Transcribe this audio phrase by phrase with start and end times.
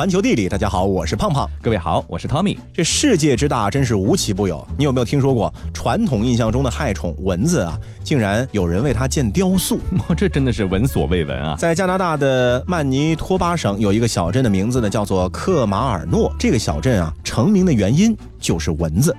[0.00, 1.46] 环球地理，大家好，我是胖胖。
[1.60, 2.56] 各位好，我是 Tommy。
[2.72, 4.66] 这世界之大，真是无奇不有。
[4.78, 7.78] 你有没有听说过传统印象中的害虫蚊子啊？
[8.02, 9.78] 竟然有人为它建雕塑，
[10.16, 11.54] 这真的是闻所未闻啊！
[11.58, 16.34] 在加拿大的曼尼托巴省有一个小镇的名字呢，叫做克马尔诺。
[16.38, 19.14] 这个小镇啊，成名的原因就是蚊子。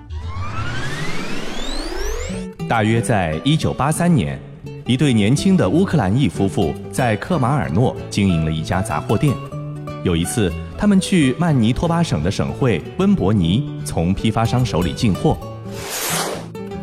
[2.68, 4.42] 大约在一九八三年，
[4.88, 9.32] 一对年轻的乌克兰裔夫妇在克马尔诺经营了一家杂货店。
[10.04, 15.38] 有一次，他们去曼尼托巴省的省会温伯尼，从批发商手里进货。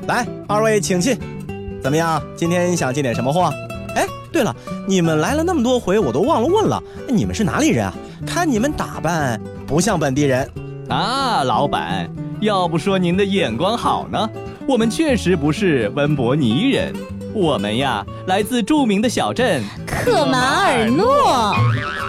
[0.07, 1.19] 来，二位请进。
[1.83, 2.23] 怎么样？
[2.37, 3.53] 今天想进点什么货？
[3.97, 4.55] 哎，对了，
[4.87, 7.95] 你们来了那么多回，我都忘了问了，你们是哪里人啊？
[8.25, 10.49] 看你们打扮不像本地人。
[10.89, 12.09] 啊，老板，
[12.41, 14.31] 要不说您的眼光好呢，
[14.67, 16.95] 我们确实不是温伯尼人，
[17.35, 19.63] 我们呀，来自著名的小镇
[20.05, 21.53] 克马尔诺。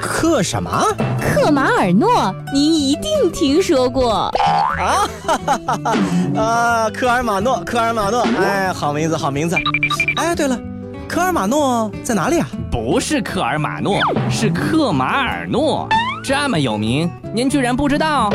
[0.01, 0.69] 克什么？
[1.19, 4.31] 克马尔诺，您一定听说过
[4.77, 5.07] 啊！
[5.25, 9.57] 哈哈哈哈啊，科尔马诺，科尔马诺，哎，好名字，好名字。
[10.17, 10.59] 哎，对了，
[11.07, 12.47] 科尔马诺在哪里啊？
[12.71, 13.99] 不是科尔马诺，
[14.29, 15.87] 是克马尔诺，
[16.23, 18.31] 这么有名，您居然不知道？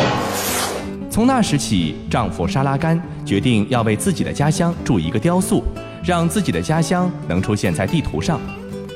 [1.10, 5.64] 从那时起，丈夫沙拉甘决定要为自己的家乡筑一个雕塑，
[6.02, 8.40] 让自己的家乡能出现在地图上。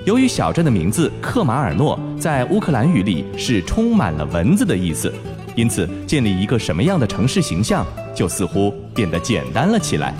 [0.08, 5.12] 由于小镇的名字克马尔诺在乌克兰语里是充满了蚊子的意思，
[5.54, 10.14] 因此建立一个什么样的城市形象就似乎变得简单了起来。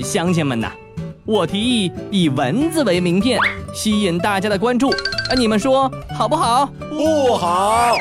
[0.00, 0.70] 乡亲们呐，
[1.24, 3.40] 我提议以蚊子为名片，
[3.72, 4.90] 吸引大家的关注。
[4.90, 6.70] 啊，你们说好不好？
[6.90, 7.96] 不好！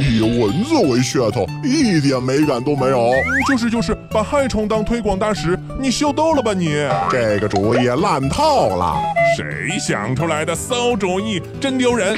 [0.00, 3.12] 以蚊子为噱头，一点美感都没有。
[3.46, 6.70] 就是就是，把害虫当推广大使，你秀逗了吧你？
[7.10, 8.96] 这个主意烂套了。
[9.36, 11.40] 谁想出来的馊主意？
[11.60, 12.16] 真丢人！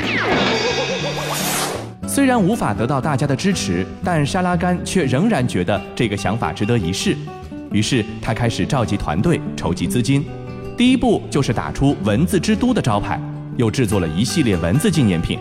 [2.06, 7.16] 虽然无法得到大家的支持，但沙拉干却仍然觉得这个想法值得一试。
[7.72, 10.24] 于是他开始召集团队，筹集资金。
[10.76, 13.20] 第一步就是打出“蚊子之都”的招牌，
[13.56, 15.38] 又制作了一系列蚊子纪念品。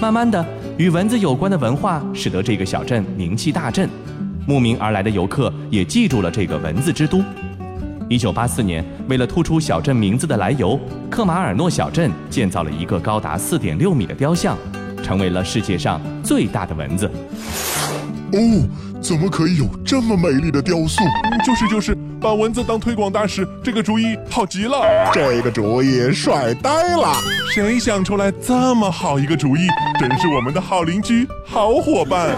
[0.00, 0.44] 慢慢的，
[0.76, 3.88] 与文字有关的文化使得这个小镇名气大振，
[4.44, 7.22] 慕名而来的游客也记住了这个文字之都。
[8.08, 14.58] 一九八四年，为了突出小镇名字的来由，克马尔诺小镇建造了一个高达四点六米的雕像，
[15.00, 17.08] 成为了世界上最大的蚊子。
[18.32, 18.68] 哦，
[19.00, 21.04] 怎么可以有这么美丽的雕塑？
[21.46, 24.80] 就是就是，把蚊子当推广大使，这个主意好极了。
[25.12, 27.12] 这个主意帅呆了！
[27.54, 29.66] 谁想出来这么好一个主意？
[30.00, 32.34] 真是我们的好邻居、好伙伴。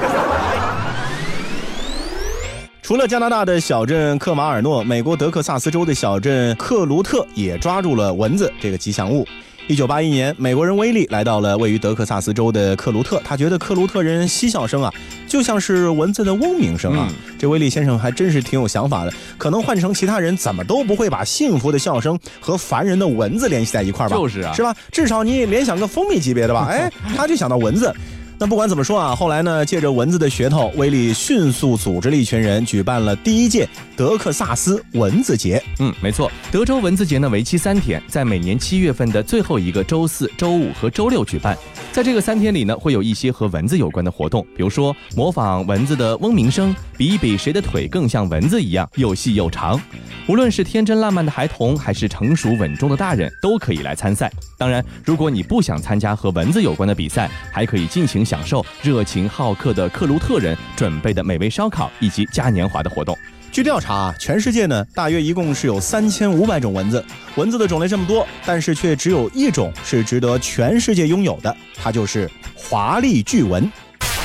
[2.82, 9.24] 除了加拿大的小镇克马尔诺，美国德克萨斯州的小镇克鲁特也抓住了蚊子这个吉祥物。
[9.69, 14.93] 一九八一年，美国人威利来到了位于德克萨斯州的克鲁特，他觉得克鲁特人嬉笑声啊，
[15.27, 17.09] 就像是蚊子的嗡鸣声啊。
[17.37, 24.16] 这威利先生还真是挺有想法的，可能换成其他人，怎么都不会把幸福的笑声和烦人的蚊子联系在一块儿吧？
[24.16, 24.72] 就是啊，是吧？
[24.93, 26.69] 至少你联想个蜂蜜级别的吧？
[26.71, 27.93] 哎， 他就想到蚊子。
[28.38, 33.66] 那不管怎么说啊，后来呢，借着蚊子的噱头，威利迅速组织了一群人，举办了第一届
[33.97, 35.62] 德克萨斯蚊子节。
[35.78, 41.56] 嗯，没错，德州蚊子节呢为期三天，在每年七月份的最后一个周四周五和周六举办。
[41.92, 49.80] 在这个三天里呢，会有一些和蚊子有关的活动，比如说模仿蚊子的嗡鸣声，比一比谁的腿更像蚊子一样又细又长。
[50.28, 54.30] 无论是天真烂漫的孩童，还是成熟稳重的大人，都可以来参赛。
[54.59, 63.16] 当然，如果你不想参加和蚊子有关的比赛，还可以尽情享受热情好客的克鲁特人准备的美味烧烤以及嘉年华的活动。
[63.53, 67.05] 据调查，全世界呢大约一共是有三千五百种蚊子。
[67.37, 73.71] 蚊子的种类这么多，但是却只有一种是值得全世界拥有的，它就是华丽巨蚊。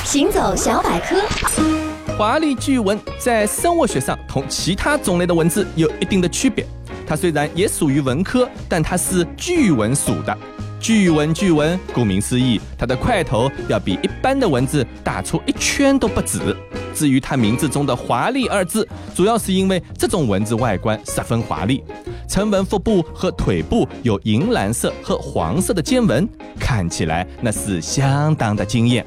[0.04, 1.16] 行走小百科。
[2.18, 6.66] 华丽巨蚊在生物学上同其他种类的蚊子有一定的区别。
[7.12, 10.34] 它虽然也属于文科，但它是巨蚊属的。
[10.80, 16.40] 巨蚊，巨蚊，顾名思义，它的块头要比一般的蚊子大出一圈都不止。
[16.94, 21.84] 至于它名字中的“华丽”二字，主要是因为这种蚊子外观十分华丽，
[22.26, 26.26] 成蚊腹部和腿部有银蓝色和黄色的尖纹，
[26.58, 29.04] 看起来那是相当的惊艳。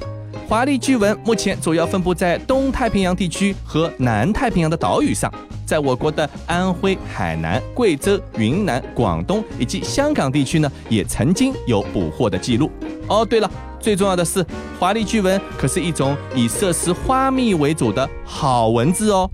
[0.48, 5.32] 华丽巨蚊目前主要分布在东太平洋地区和南太平洋的岛屿上，
[5.66, 12.70] 在我国的安徽、海南、贵州、云南、广东以及香港地区呢，也曾经有捕获的记录。
[13.08, 13.50] 哦，对了，
[13.80, 14.46] 最重要的是，
[14.78, 19.28] 华丽巨蚊可是一种以摄食花蜜为主的好蚊子哦。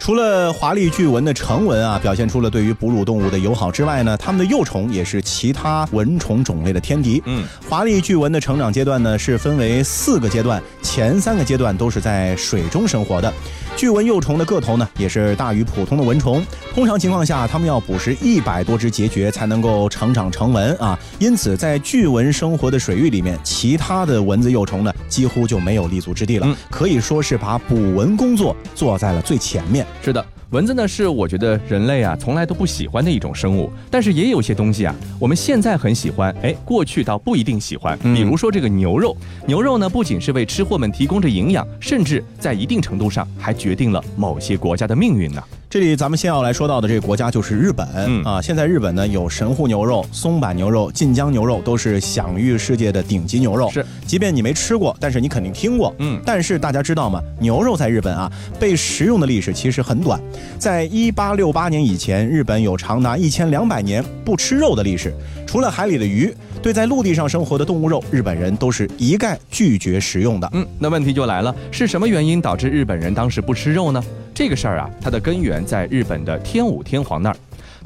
[0.00, 7.22] 除了华丽巨蚊的成纹啊，表现出了对于哺乳动物的友好之外呢，它们的幼虫也是其他蚊虫种类的天敌。
[7.26, 13.30] 嗯，华丽巨蚊的成长阶段呢是分为四个阶段，前三个阶段都是在水中生活的。
[13.76, 16.44] 巨蚊幼虫的个头呢也是大于普通的蚊虫，
[16.74, 20.98] 通常情况下，它们要捕食一百多只孑孓才能够成长成蚊啊。
[21.18, 29.86] 因此，在巨蚊生活的水域里面，其他的蚊子幼虫呢几乎就没有立足之地了，嗯可以说是把捕蚊工作做在了最前面。
[30.02, 37.98] 是的，蚊子呢是我觉得人类啊从来都不喜欢的一种生物，但是也有些东西啊，我们现在很喜欢，哎，过去倒不一定喜欢。
[38.02, 39.14] 嗯比如说这个牛肉，
[39.46, 45.42] 牛肉呢不仅是为吃货们提供着营养，甚至在一定程度上还决定了某些国家的命运呢。
[45.70, 48.42] 这里咱们先要来说到的这个国家就是日本、嗯啊。
[48.42, 53.70] 现在日本呢有神户牛肉、松板牛肉、晋江牛肉，都是享誉世界的顶级牛肉。
[53.70, 55.94] 是，即便你没吃过，但是你肯定听过。
[55.98, 57.22] 嗯但是大家知道吗？
[57.38, 58.28] 牛肉在日本啊
[58.58, 60.20] 被食用的历史其实很短，
[60.58, 65.14] 在一八六八年以前，日本有长达一千两百年不吃肉的历史。
[65.46, 70.50] 除了海里的鱼，对在陆地上生活的动物肉，日本人都是一概拒绝食用的。
[70.52, 74.02] 嗯，那问题就来了，是什么原因导致日本人当时不吃肉呢？
[74.34, 77.36] 这个事儿啊，它的根源在日本的天武天皇那儿。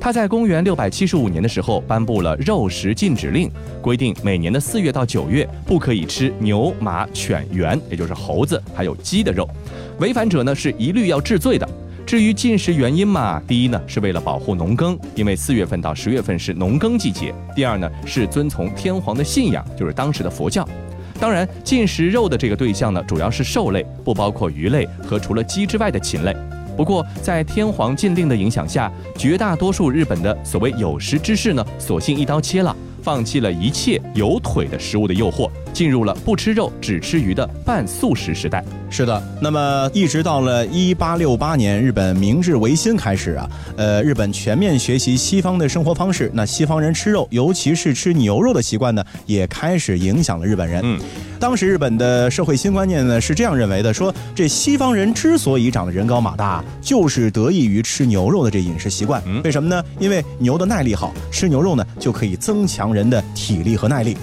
[0.01, 3.49] 他在公元六百七十五年的时候颁布了肉食禁止令，
[3.81, 9.49] 规定每年的四月到九月不可以吃牛、马、犬、猿，也就是猴子还有鸡的肉，
[10.01, 11.69] 违反者呢是一律要治罪的。
[12.07, 20.69] 至于禁食原因嘛，第一呢是为了保护农耕，因为四月份到十月份是农耕季节；第二呢是遵从天皇的信仰，就是当时的佛教。
[21.19, 26.37] 当然，禁食肉的这个对象呢，主要是兽类，不包括鱼类和除了鸡之外的禽类。
[26.77, 38.65] 不过，在天皇禁令的影响下，绝大多数日本的所谓有识之士呢，索性一刀切了，放弃了一切有腿的食物的诱惑，进入了不吃肉只吃鱼的半素食时代。
[38.89, 50.81] 是的，那么一直到了一八六八年，日本明治维新开始啊，呃，日本全面学习西方的生活方式，那西方人吃肉，尤其是吃牛肉的习惯呢，也开始影响了日本人。
[50.85, 51.01] 嗯，
[51.41, 59.21] 当时日本的社会新观念呢是这样认为的：说这西方人之所以长得人高马大，就是得益于吃牛肉的这饮食习惯。
[59.27, 59.83] 嗯为什么呢？
[59.99, 64.17] 因为牛的耐力好，吃牛肉呢就可以增强人的体力和耐力。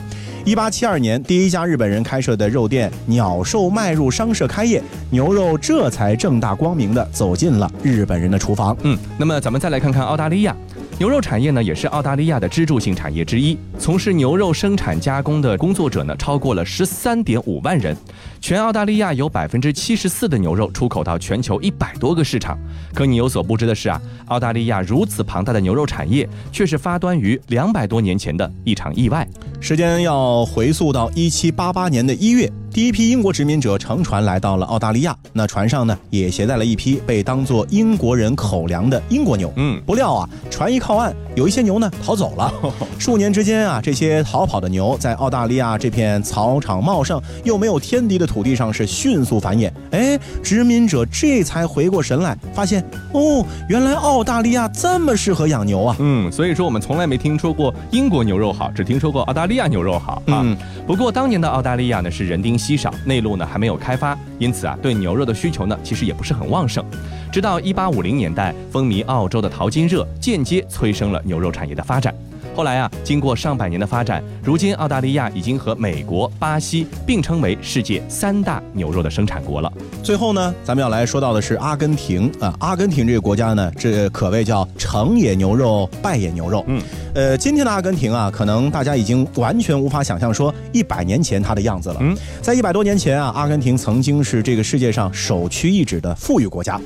[0.43, 8.75] 一八七二年，第一家日本人开设的肉店鸟兽迈入商社开业，牛肉这才正大光明地走进了日本人的厨房。
[8.81, 10.55] 嗯，那么咱们再来看看澳大利亚。
[11.01, 13.57] 牛肉产业呢，也是澳大利亚的支柱性产业之一。
[13.79, 17.97] 从事牛肉生产加工的工作者呢，超过了十三点五万人。
[18.39, 22.55] 全澳大利亚有百分之七十四的牛肉出口到全球一百多个市场。
[22.93, 29.27] 可你有所不知的是啊，澳大利亚如此庞大的牛肉产业，却是发端于两百多年前的一场意外。
[29.59, 35.13] 时间要回溯到一七八八年的一月，第一批英国殖民者乘船来到了澳大利亚。
[35.33, 39.51] 那船上呢，也携带了一批被当作英国人口粮的英国牛。
[39.57, 42.53] 嗯，不料啊，船一靠岸，有一些牛呢逃走了。
[42.97, 49.69] 数年之间啊，这些逃跑的牛在澳大利亚这片草场茂盛又没有天敌的土地上是迅速繁衍。
[49.91, 52.81] 哎，殖民者这才回过神来，发现
[53.11, 55.95] 哦，原来澳大利亚这么适合养牛啊。
[55.99, 60.39] 嗯，所以说我们从来没听说过英国牛肉好，只听说过澳大利亚牛肉好啊。
[60.45, 60.57] 嗯
[60.87, 66.85] 不过当年的澳大利亚呢是人丁稀少，内陆呢还没有开发，因此啊对牛肉的需求呢其实也不是很旺盛。
[67.31, 72.13] 直到一八五零年代，风靡澳洲的淘金热间接催生了牛肉产业的发展。
[72.53, 79.71] 后来啊，经过上百年的发展，如今澳大利亚已经和美国、巴西并称为世界三大牛肉的生产国了。
[80.03, 82.53] 最后呢，咱们要来说到的是阿根廷啊。
[82.59, 86.63] 阿根廷这个国家呢，这可谓叫成也牛肉，败也牛肉。
[86.67, 86.81] 嗯，
[87.15, 91.97] 呃，今天的阿根廷啊，可能大家已经完全无法想象说一百年前它的样子了。
[92.01, 96.79] 嗯，在一百多年前啊，阿根廷曾经是这个世界上首屈一指的富裕国家。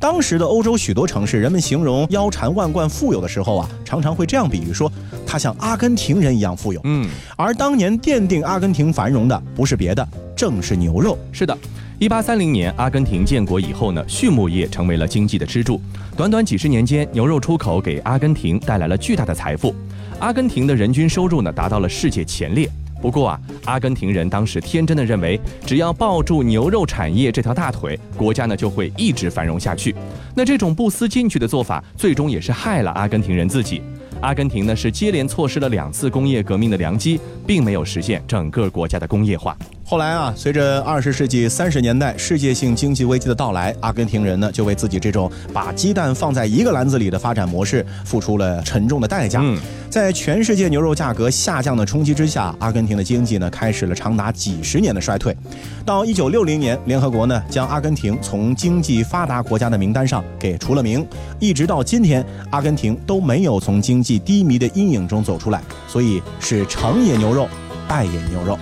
[0.00, 4.90] 当时的欧洲许多城市，人们形容腰缠万贯富有的时候啊，常常会这样比喻说，
[5.32, 6.80] 它像阿根廷人一样富有。
[6.84, 7.08] 嗯，
[7.38, 11.16] 而当年奠定阿根廷繁荣的，不是别的，正是牛肉。
[11.32, 11.56] 是的，
[11.98, 15.80] 一八三零年阿根廷建国以后呢，畜牧业成为了经济的支柱。
[16.18, 19.74] 短短几十年间，牛肉出口给阿根廷带来了巨大的财富。
[20.18, 22.68] 阿根廷的人均收入呢，达到了世界前列。
[23.00, 29.94] 不过啊，阿根廷人当时天真的认为，只要抱住牛肉产业这条大腿，国家呢就会一直繁荣下去。
[30.34, 33.80] 那这种不思进取的做法，最终也是害了阿根廷人自己。
[34.22, 39.56] 阿根廷呢是接连错失了两次工业革命的良机，并没有实现整个国家的工业化。
[39.92, 49.40] 后来啊，随着二十世纪三十年代世界性经济危机的到来，阿根廷人呢就为自己这种把鸡蛋放在一个篮子里的发展模式付出了沉重的代价。
[49.42, 55.36] 嗯在全世界牛肉价格下降的冲击之下，阿根廷的经济呢开始了长达几十年的衰退。
[55.84, 61.06] 到一九六零年，联合国呢将阿根廷从经济发达国家的名单上给除了名，
[61.38, 67.46] 一直到今天，阿根廷都没有从经济低迷的阴影中走出来，所以是成也牛肉，
[67.86, 68.58] 败也牛肉。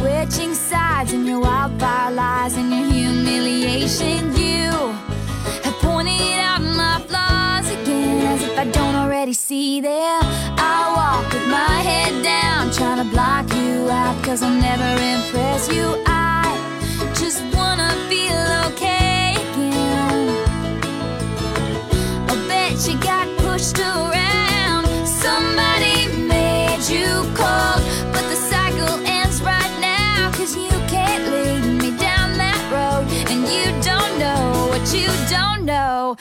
[0.00, 4.70] Switching sides and your wildfire lies and your humiliation, you
[5.64, 10.20] have pointed out my flaws again as if I don't already see them.
[10.56, 15.68] I walk with my head down, trying to block you out, cause I'll never impress
[15.68, 16.02] you.
[16.06, 16.48] I
[17.14, 20.28] just wanna feel okay again.
[22.26, 24.29] I bet you got pushed around.
[35.70, 36.16] Know.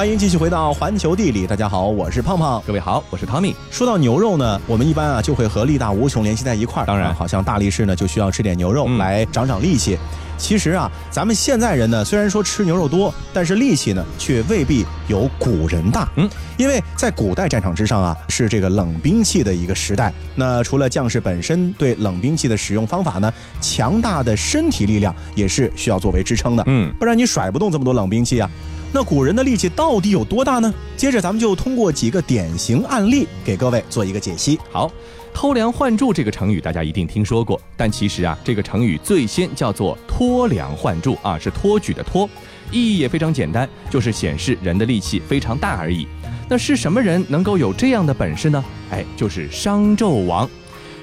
[0.00, 2.62] 欢迎继续回到环球地理，大家好，我是胖胖。
[2.66, 3.54] 各位好，我是汤米。
[3.70, 6.86] 说到牛肉呢，我们一般啊就会和力大无穷联系在一块儿。
[6.86, 9.98] 当然啊好像大力士呢就需要吃点牛肉嗯来长长力气。
[10.38, 16.08] 其实啊，咱们现在人呢虽然说吃牛肉多，但是力气呢却未必有古人大。
[16.16, 16.26] 嗯，
[16.56, 20.10] 因为在古代战场之上啊，是这个冷兵器的一个时代。
[20.34, 23.30] 那除了将士本身对冷兵器的使用方法呢，
[23.60, 26.64] 强大的身体力量也是需要作为支撑的。
[26.68, 28.50] 嗯，不然你甩不动这么多冷兵器啊。
[28.92, 30.72] 那古人的力气到底有多大呢？
[30.96, 34.58] 接着咱们就通过几个典型案例给各位做一个解析。
[34.72, 34.90] 好，
[35.32, 42.28] 偷梁换柱这个成语大家一定听说过，但其实啊，这个成语最先叫做脱梁换柱啊，是托举的托，
[42.72, 46.04] 意义也非常简单，就是显示人的力气非常大而已。
[46.48, 48.64] 那是什么人能够有这样的本事呢？
[48.90, 50.50] 哎，就是商纣王。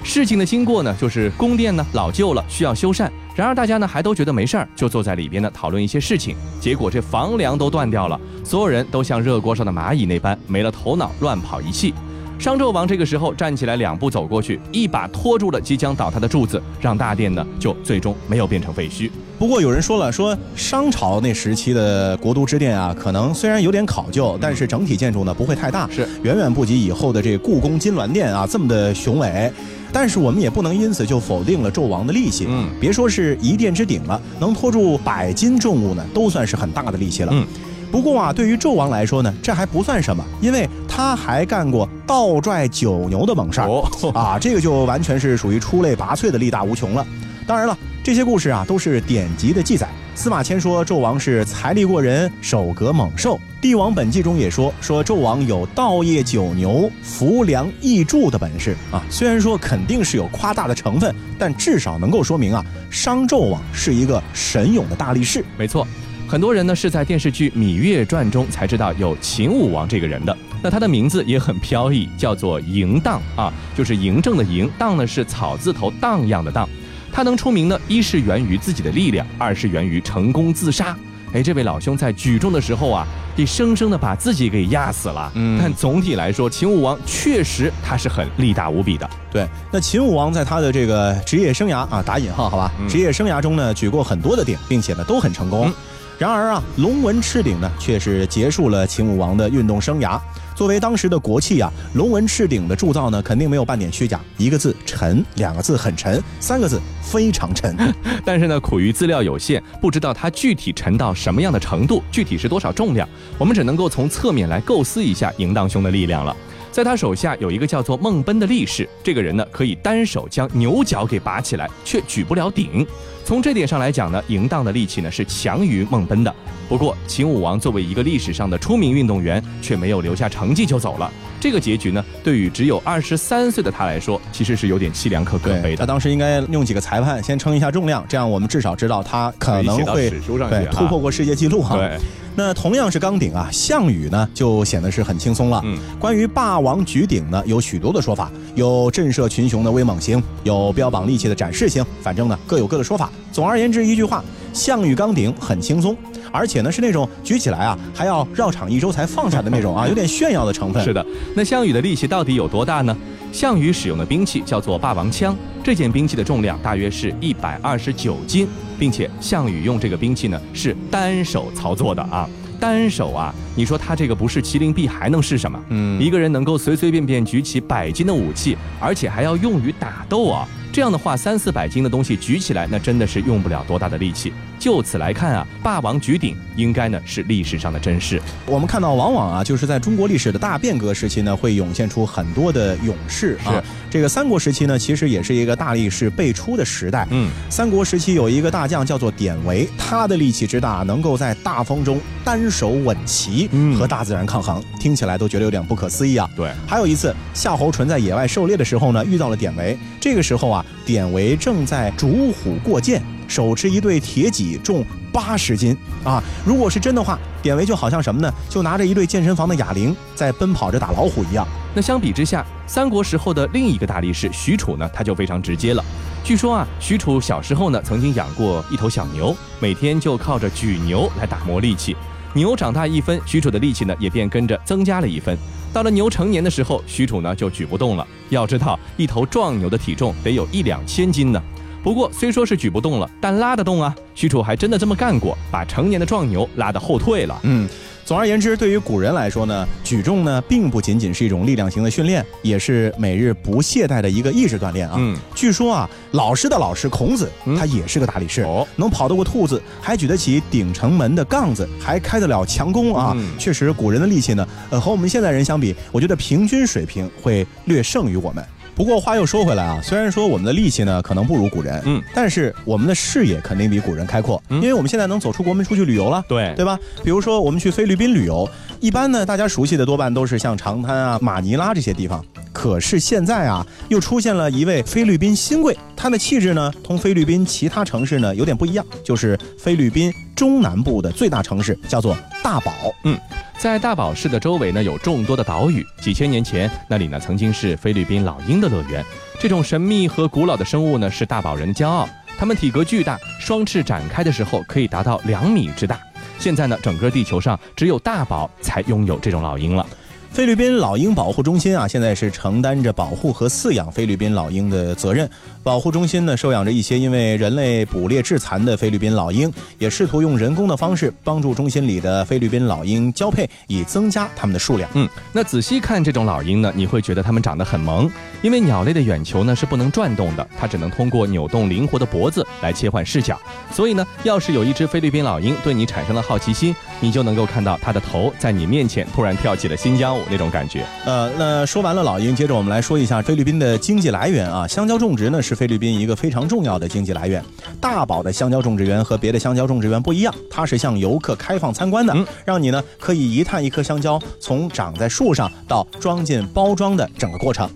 [0.04, 3.10] 事情的经过呢，就是宫殿呢老旧了，需要修缮。
[3.38, 6.34] 然而大家呢还都觉得没事儿，就坐在里边呢讨论一些事情。
[6.60, 11.94] 结果这房梁都断掉了，所有人都像热锅上的蚂蚁那般没了头脑，乱跑一气。
[12.36, 19.08] 商纣王这个时候站起来，两步走过去，一把拖住了即将倒塌的柱子，让大殿呢就最终没有变成废墟。
[19.38, 29.52] 不过有人说了，说商朝那时期的国都之殿啊，可能虽然有点考究，但是整体建筑呢不会太大，是远远不及以后的这故宫金銮殿啊这么的雄伟。
[29.92, 32.46] 但是我们也不能因此就否定了纣王的力气。
[32.48, 37.30] 嗯，别说是一殿之顶了，能拖住百斤重物呢，都算是很大的力气了。
[37.32, 37.46] 嗯。
[37.90, 43.66] 不过啊，对于纣王来说呢，这还不算什么，因为他还干过倒拽九牛的猛事儿。
[43.66, 47.06] 哦啊，这个就完全是属于出类拔萃的力大无穷了。
[47.46, 47.78] 当然了，
[48.08, 49.86] 这些故事啊都是典籍的记载。
[50.14, 53.34] 司马迁说纣王是财力过人，手革猛兽。
[53.60, 59.04] 《帝王本纪》中也说说纣王有倒曳九牛、扶梁易柱的本事啊。
[59.10, 65.44] 虽然说肯定是有夸大的成分，但至少能够说明啊，商纣王是一个神勇的大力士。
[65.58, 65.86] 没错，
[66.26, 70.34] 很多人呢是在电视剧《芈月传》中才知道有秦武王这个人的。
[70.62, 76.66] 那他的名字也很飘逸，叫做嬴荡啊，就是嬴政的嬴，荡呢是草字头荡漾的荡。
[77.12, 80.96] 他能出名呢，一是源于自己的力量，二是源于成功自杀。
[81.32, 85.30] 哎，这位老兄在举重的时候啊，得生生的把自己给压死了。
[85.34, 89.08] 嗯但总体来说，秦武王确实他是很力大无比的。
[89.30, 95.68] 对，那秦武王在他的这个职业生涯啊，打引号好吧，嗯职业生涯中呢，举过很多的鼎，并且呢都很成功。
[95.68, 95.74] 嗯
[96.18, 100.18] 然而啊，龙纹赤鼎呢，却是结束了秦武王的运动生涯。
[100.58, 104.20] 作为当时的国器啊，龙纹赤鼎的铸造呢，肯定没有半点虚假。
[104.36, 107.76] 一个字沉，两个字很沉，三个字非常沉。
[108.26, 116.36] 但是呢，苦于资料有限，不知道它具体沉到什么样的程度，具体是多少重量，我们只能够从侧面来构思一下嬴荡兄的力量了。
[116.72, 122.84] 在他手下有一个叫做孟奔的力士，这个人呢可以单手将牛角给拔起来，却举不了鼎。
[123.24, 126.34] 从这点上来讲呢，淫荡的力气呢是强于孟奔的。
[126.68, 131.10] 不过，秦武王作为一个历史上的出名运动员，却没有留下成绩就走了。
[131.40, 135.76] 这个结局呢，对于只有二十三岁的他来说，其实是有点凄凉可可悲的。
[135.78, 141.76] 他当时应该用几个裁判先称一下重量，这样我们至少知道他可能会对突破过世界纪录哈。
[141.76, 141.98] 对。
[142.36, 145.60] 那同样是钢鼎啊，项羽呢就显得是很轻松了。
[145.64, 153.10] 嗯，关于霸王举鼎呢，有许多的说法，有震慑群雄的威猛型，有标榜力气的展示型，反正呢各有各的说法。
[153.32, 155.96] 总而言之，一句话，项羽钢鼎很轻松，
[156.32, 160.82] 而且呢是那种举起来啊还要绕场一周才放下的那种啊， 有点炫耀的成分。
[160.82, 161.04] 是的，
[161.34, 162.96] 那项羽的力气到底有多大呢？
[163.30, 168.48] 项羽使用的兵器叫做霸王枪，这件兵器的重量大约是一百二十九斤。
[168.78, 172.30] 并且项羽用这个兵器呢是单手操作的啊，
[172.60, 175.60] 单手啊，你说他这个不是麒麟臂还能是什么？
[175.70, 180.46] 嗯，一个人能够随随便便举起百斤的武器，而且还要用于打斗啊。
[180.78, 184.32] 这样的话，三四百斤的东西举起来，那真的是用不了多大的力气。
[184.60, 188.22] 就此来看啊，霸王举鼎应该呢是历史上的真事。
[188.46, 193.60] 我们看到，往往啊，就是在中国历史的大变革时期呢，会涌现出很多的勇士啊。
[193.90, 197.08] 这个三国时期呢，其实也是一个大力士辈出的时代。
[197.10, 206.30] 嗯，三国时期有一个大将叫做典韦，他的力气之大，能够在大风中单手稳骑，和大自然抗衡，听起来都觉得有点不可思议啊。
[206.36, 210.64] 对，还有一次，夏侯淳在野外狩猎的时候呢，遇到了典韦，这个时候啊。
[210.84, 216.22] 典韦正在逐虎过涧，手持一对铁戟，重八十斤啊！
[216.44, 218.32] 如果是真的话，典韦就好像什么呢？
[218.48, 221.46] 就拿着一对健身房的哑铃在奔跑着打老虎一样。
[221.74, 225.84] 那相比之下，三国时候的另一个大力士许褚呢，他就非常直接了。
[226.24, 231.96] 据说啊，许褚小时候呢，曾经养过一头小牛，每天就靠着举牛来打磨力气。
[232.34, 235.36] 牛长大一分，许褚的力气呢也便跟着增加了一分。
[235.72, 238.06] 到了牛成年的时候，许褚呢就举不动了。
[238.30, 241.42] 要知道，一头壮牛的体重得有一两千斤呢。
[241.82, 243.94] 不过虽说是举不动了，但拉得动啊。
[244.14, 247.38] 许褚还真的这么干过，把成年的壮牛拉得后退了。
[247.42, 247.68] 嗯。
[248.08, 254.94] 总而言之，对于古人来说呢，举重呢并不仅仅是一种力量型的训练，也是每日不懈怠的一个意志锻炼啊。
[254.96, 258.46] 嗯，据说啊，老师的老师孔子，他也是个大力士，
[258.76, 263.14] 能跑得过兔子，还举得起顶城门的杠子，还开得了强弓啊。
[263.38, 268.42] 确实，古人的力气呢，呃，和我们现代人相比，我觉得平均水平会略胜于我们。
[268.78, 276.54] 不过话又说回来啊，虽然说我们的力气呢可能不如古人，嗯，但是我们的视野肯定比古人开阔，因为我们现在能走出国门出去旅游了，对。
[276.54, 276.78] 对吧？
[277.02, 292.72] 比如说我们去菲律宾旅游，一般呢大家熟悉的多半都是像长滩啊、马尼拉这些地方，可是现在啊又出现了一位菲律宾新贵，他的气质呢同菲律宾其他城市呢有点不一样，就是菲律宾中南部的最大城市叫做大堡，
[293.04, 293.18] 嗯。
[293.58, 295.84] 在大堡市的周围呢，有众多的岛屿。
[296.00, 299.04] 几千年前，那里呢曾经是菲律宾老鹰的乐园。
[299.40, 302.08] 这种神秘和古老的生物呢，是大堡人的骄傲。
[302.38, 305.98] 它们体格巨大，双翅展开的时候可以达到两米之大。
[306.38, 309.84] 现在呢，整个地球上只有大堡才拥有这种老鹰了。
[310.32, 315.28] 菲律宾老鹰保护中心啊，现在是承担着保护和饲养菲律宾老鹰的责任。
[315.64, 324.88] 保护中心呢，收养着一些因为人类捕猎致残的菲律宾老鹰，也试图用人工的方式帮助中心里的菲律宾老鹰交配，以增加它们的数量。
[324.94, 328.08] 嗯，那仔细看这种老鹰呢，你会觉得它们长得很萌，
[328.40, 333.40] 因为鸟类的眼球呢是不能转动的，它只能通过扭动灵活的脖子来切换视角。
[333.72, 340.17] 所以呢，要是有一只菲律宾老鹰对你产生了好奇心，你就能够看到它的头在你面前突然跳起了新疆。
[340.30, 344.66] 那种感觉，呃，那说完了老鹰，接着我们来说一下菲律宾的经济来源啊。
[344.66, 347.42] 香蕉种植呢是菲律宾一个非常重要的经济来源。
[347.80, 357.68] 大堡的香蕉种植园和别的香蕉种植园不一样，它是向游客开放参观的，让你呢可以一探一颗香蕉从长在树上到装进包装的整个过程。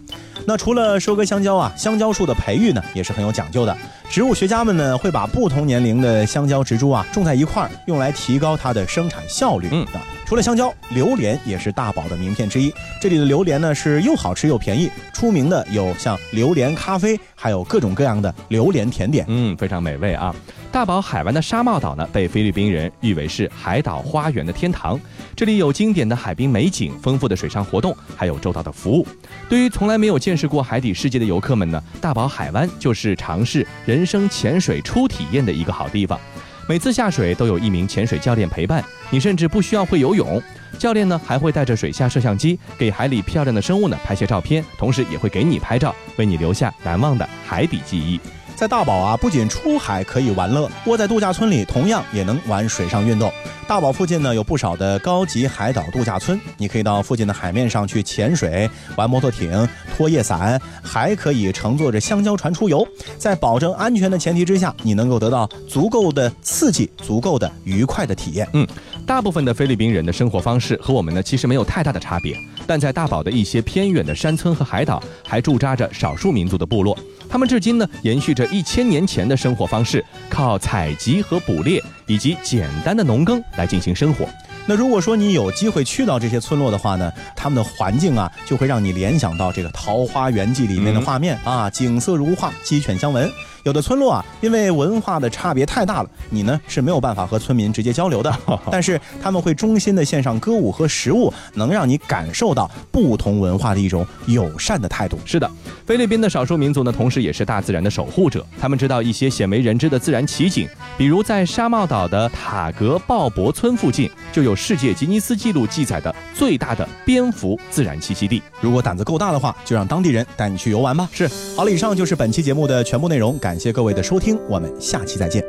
[0.47, 3.77] 那除了收割香蕉啊，香蕉树的培育呢也是很有讲究的。
[4.11, 9.69] 植物学家们呢会把不同年龄的香蕉植株啊种在一块儿，用来提高它的生产效率。
[9.71, 12.73] 嗯啊，除了香蕉，榴莲也是大宝的名片之一。
[13.01, 19.25] 这里的榴莲呢是又好吃又便宜，出名的有像榴莲咖啡，还有各种各样的榴莲甜点。
[19.29, 20.35] 嗯，非常美味啊。
[20.73, 24.99] 大堡海湾的沙帽岛呢，被菲律宾人誉为是海岛花园的天堂。
[25.37, 29.07] 这里有经典的海滨美景、丰富的水上活动，还有周到的服务。
[29.51, 36.19] 对于从来没有见识过海底世界的游客们呢，大堡海湾就是尝试人生潜水初体验的一个好地方。
[36.67, 40.43] 每次下水都有一名潜水教练陪伴，你甚至不需要会游泳，
[40.79, 48.19] 教练呢还会带着水下摄像机给海里漂亮的生物呢拍些照片，同时也会给你拍照，为你留下难忘的海底记忆。
[48.63, 53.29] 在大堡啊，不仅出海可以玩乐，窝在度假村里同样也能玩水上运动。
[53.67, 62.87] 大堡附近呢有不少的高级海岛度假村，你可以到附近的海面上去潜水、玩摩托艇、拖叶伞，还可以乘坐着香蕉船出游。
[63.19, 68.47] 在保证安全的前提之下，你能够得到足够的刺激、足够的愉快的体验。
[68.53, 68.65] 嗯，
[69.07, 72.37] 大部分的菲律宾人的生活方式和我们呢其实没有太大的差别，
[72.67, 76.97] 但在大堡的一些偏远的山村和海岛，还驻扎着少数民族的部落。
[77.29, 84.27] 他们至今呢延续着一千年前的生活方式，靠采集和捕猎以及简单的农耕来进行生活。
[84.65, 93.31] 那如果说你有机会去到这些村落的话呢，他们的环境啊，就会让你联想到这个《桃花源记》里面的画面、啊，景色如画，鸡犬相闻。
[93.65, 98.33] 有的村落啊，因为文化的差别太大了，你呢是没有办法和村民直接交流的。
[98.71, 105.19] 但是他们会衷心的献上歌舞和食物，能让你感受到不同文化的一种友善的态度。
[105.25, 105.49] 是的，
[105.87, 108.45] 菲律宾的少数民族呢，同时也是大自然的守护者。
[108.61, 118.43] 他们知道一些鲜为人知的自然奇景，比如在沙帽岛的塔格鲍勃村附近，就有世界吉尼斯纪录记载的最大的蝙蝠自然栖息地。
[118.61, 121.09] 如果胆子够大的话，就让当地人带你去游玩吧。
[121.13, 125.45] 是，好了，以上就是本期节目的全部内容，感感谢各位的收听，我们下期再见。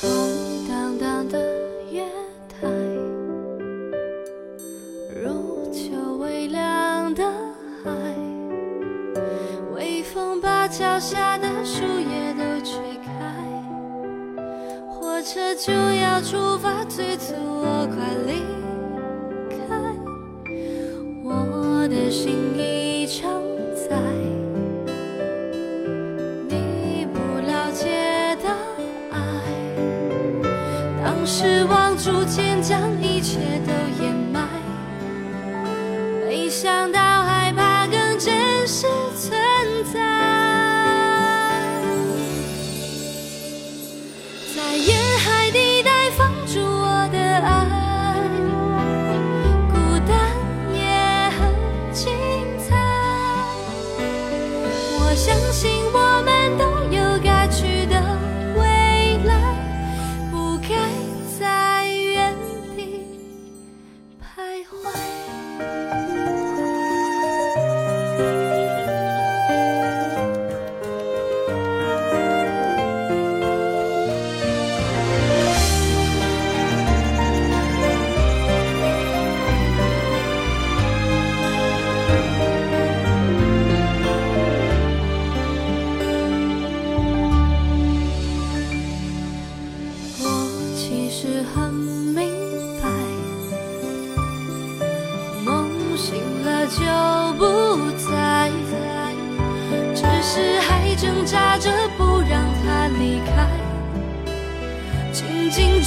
[0.00, 0.08] 空
[0.68, 1.36] 荡荡的
[1.90, 2.00] 月
[2.48, 2.68] 台，
[5.20, 7.24] 如秋微凉的
[7.82, 7.90] 海，
[9.74, 13.10] 微风把脚下的树叶都吹开，
[14.88, 17.11] 火车就要出发，催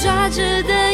[0.06, 0.85] 抓着的